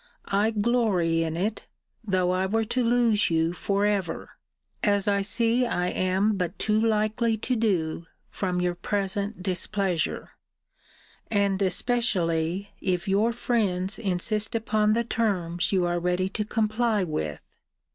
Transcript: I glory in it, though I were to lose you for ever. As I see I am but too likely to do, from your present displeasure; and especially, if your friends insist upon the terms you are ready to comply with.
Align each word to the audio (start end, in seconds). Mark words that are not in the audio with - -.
I 0.25 0.49
glory 0.49 1.21
in 1.21 1.37
it, 1.37 1.67
though 2.03 2.31
I 2.31 2.47
were 2.47 2.63
to 2.63 2.83
lose 2.83 3.29
you 3.29 3.53
for 3.53 3.85
ever. 3.85 4.31
As 4.81 5.07
I 5.07 5.21
see 5.21 5.63
I 5.67 5.89
am 5.89 6.37
but 6.37 6.57
too 6.57 6.81
likely 6.81 7.37
to 7.37 7.55
do, 7.55 8.07
from 8.31 8.59
your 8.59 8.73
present 8.73 9.43
displeasure; 9.43 10.31
and 11.29 11.61
especially, 11.61 12.71
if 12.81 13.07
your 13.07 13.31
friends 13.31 13.99
insist 13.99 14.55
upon 14.55 14.93
the 14.93 15.03
terms 15.03 15.71
you 15.71 15.85
are 15.85 15.99
ready 15.99 16.29
to 16.29 16.45
comply 16.45 17.03
with. 17.03 17.39